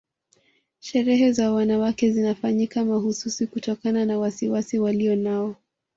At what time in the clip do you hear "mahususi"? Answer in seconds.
2.85-3.47